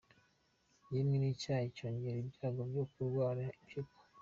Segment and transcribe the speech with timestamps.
[0.93, 3.97] yemwe n’icyayi byongera ibyago byo kurwara impyiko.